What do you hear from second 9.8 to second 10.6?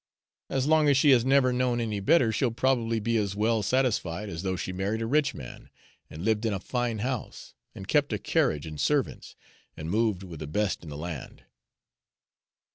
moved with the